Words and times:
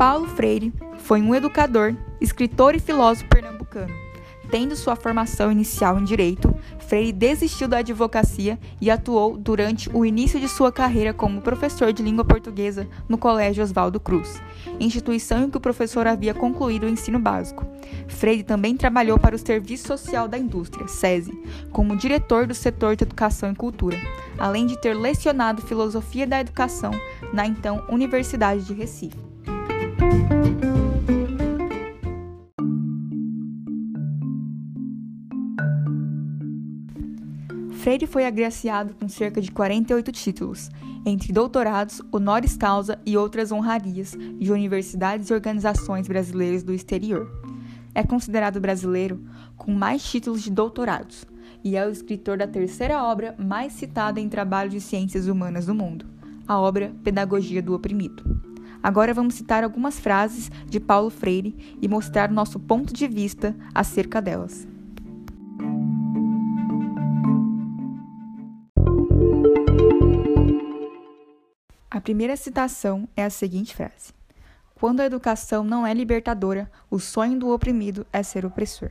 Paulo 0.00 0.26
Freire 0.28 0.72
foi 1.00 1.20
um 1.20 1.34
educador, 1.34 1.94
escritor 2.22 2.74
e 2.74 2.80
filósofo 2.80 3.28
pernambucano. 3.28 3.92
Tendo 4.50 4.74
sua 4.74 4.96
formação 4.96 5.52
inicial 5.52 6.00
em 6.00 6.04
direito, 6.04 6.56
Freire 6.78 7.12
desistiu 7.12 7.68
da 7.68 7.80
advocacia 7.80 8.58
e 8.80 8.90
atuou 8.90 9.36
durante 9.36 9.90
o 9.92 10.02
início 10.02 10.40
de 10.40 10.48
sua 10.48 10.72
carreira 10.72 11.12
como 11.12 11.42
professor 11.42 11.92
de 11.92 12.02
língua 12.02 12.24
portuguesa 12.24 12.88
no 13.06 13.18
Colégio 13.18 13.62
Oswaldo 13.62 14.00
Cruz, 14.00 14.40
instituição 14.80 15.44
em 15.44 15.50
que 15.50 15.58
o 15.58 15.60
professor 15.60 16.06
havia 16.06 16.32
concluído 16.32 16.84
o 16.84 16.88
ensino 16.88 17.18
básico. 17.18 17.66
Freire 18.08 18.42
também 18.42 18.78
trabalhou 18.78 19.18
para 19.18 19.36
o 19.36 19.38
Serviço 19.38 19.86
Social 19.86 20.26
da 20.26 20.38
Indústria, 20.38 20.88
SESI, 20.88 21.38
como 21.72 21.94
diretor 21.94 22.46
do 22.46 22.54
setor 22.54 22.96
de 22.96 23.04
Educação 23.04 23.52
e 23.52 23.54
Cultura, 23.54 23.98
além 24.38 24.64
de 24.64 24.80
ter 24.80 24.94
lecionado 24.94 25.60
Filosofia 25.60 26.26
da 26.26 26.40
Educação 26.40 26.90
na 27.34 27.46
então 27.46 27.84
Universidade 27.90 28.64
de 28.64 28.72
Recife. 28.72 29.29
Freire 37.80 38.06
foi 38.06 38.26
agraciado 38.26 38.94
com 38.94 39.08
cerca 39.08 39.40
de 39.40 39.50
48 39.50 40.12
títulos, 40.12 40.70
entre 41.06 41.32
doutorados, 41.32 42.02
honoris 42.12 42.54
causa 42.54 43.00
e 43.06 43.16
outras 43.16 43.50
honrarias 43.50 44.14
de 44.38 44.52
universidades 44.52 45.30
e 45.30 45.34
organizações 45.34 46.06
brasileiras 46.06 46.62
do 46.62 46.74
exterior. 46.74 47.28
É 47.94 48.02
considerado 48.02 48.60
brasileiro 48.60 49.24
com 49.56 49.72
mais 49.72 50.04
títulos 50.04 50.42
de 50.42 50.50
doutorados 50.50 51.24
e 51.64 51.74
é 51.74 51.86
o 51.86 51.90
escritor 51.90 52.36
da 52.36 52.46
terceira 52.46 53.02
obra 53.02 53.34
mais 53.38 53.72
citada 53.72 54.20
em 54.20 54.28
trabalho 54.28 54.70
de 54.70 54.80
ciências 54.80 55.26
humanas 55.26 55.64
do 55.64 55.74
mundo, 55.74 56.04
a 56.46 56.60
obra 56.60 56.92
Pedagogia 57.02 57.62
do 57.62 57.74
Oprimido. 57.74 58.49
Agora 58.82 59.12
vamos 59.12 59.34
citar 59.34 59.62
algumas 59.62 59.98
frases 60.00 60.50
de 60.66 60.80
Paulo 60.80 61.10
Freire 61.10 61.76
e 61.80 61.88
mostrar 61.88 62.30
nosso 62.30 62.58
ponto 62.58 62.92
de 62.92 63.06
vista 63.06 63.54
acerca 63.74 64.22
delas. 64.22 64.66
A 71.90 72.00
primeira 72.00 72.36
citação 72.36 73.06
é 73.14 73.24
a 73.24 73.30
seguinte 73.30 73.74
frase: 73.74 74.14
Quando 74.74 75.00
a 75.00 75.04
educação 75.04 75.62
não 75.62 75.86
é 75.86 75.92
libertadora, 75.92 76.70
o 76.90 76.98
sonho 76.98 77.38
do 77.38 77.50
oprimido 77.50 78.06
é 78.10 78.22
ser 78.22 78.46
opressor. 78.46 78.90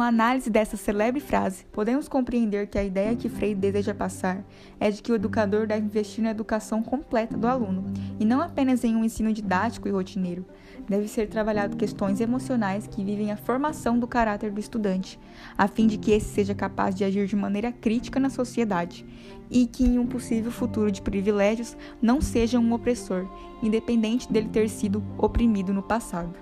Com 0.00 0.04
a 0.04 0.08
análise 0.08 0.48
dessa 0.48 0.78
celebre 0.78 1.20
frase, 1.20 1.66
podemos 1.70 2.08
compreender 2.08 2.68
que 2.68 2.78
a 2.78 2.82
ideia 2.82 3.14
que 3.14 3.28
Freire 3.28 3.60
deseja 3.60 3.92
passar 3.92 4.42
é 4.80 4.90
de 4.90 5.02
que 5.02 5.12
o 5.12 5.14
educador 5.14 5.66
deve 5.66 5.84
investir 5.84 6.24
na 6.24 6.30
educação 6.30 6.82
completa 6.82 7.36
do 7.36 7.46
aluno, 7.46 7.84
e 8.18 8.24
não 8.24 8.40
apenas 8.40 8.82
em 8.82 8.96
um 8.96 9.04
ensino 9.04 9.30
didático 9.30 9.86
e 9.86 9.90
rotineiro. 9.90 10.46
Deve 10.88 11.06
ser 11.06 11.28
trabalhado 11.28 11.76
questões 11.76 12.18
emocionais 12.18 12.86
que 12.86 13.04
vivem 13.04 13.30
a 13.30 13.36
formação 13.36 13.98
do 13.98 14.06
caráter 14.06 14.50
do 14.50 14.58
estudante, 14.58 15.20
a 15.58 15.68
fim 15.68 15.86
de 15.86 15.98
que 15.98 16.12
esse 16.12 16.30
seja 16.30 16.54
capaz 16.54 16.94
de 16.94 17.04
agir 17.04 17.26
de 17.26 17.36
maneira 17.36 17.70
crítica 17.70 18.18
na 18.18 18.30
sociedade 18.30 19.04
e 19.50 19.66
que, 19.66 19.84
em 19.84 19.98
um 19.98 20.06
possível 20.06 20.50
futuro 20.50 20.90
de 20.90 21.02
privilégios, 21.02 21.76
não 22.00 22.22
seja 22.22 22.58
um 22.58 22.72
opressor, 22.72 23.28
independente 23.62 24.32
dele 24.32 24.48
ter 24.48 24.70
sido 24.70 25.04
oprimido 25.18 25.74
no 25.74 25.82
passado. 25.82 26.32